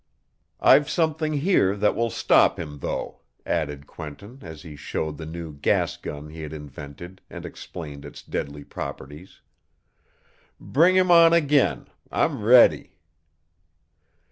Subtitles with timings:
[0.59, 5.53] "I've something here that will stop him, though," added Quentin, as he showed the new
[5.53, 9.41] gas gun he had invented and explained its deadly properties.
[10.59, 12.95] "Bring him on again I'm ready."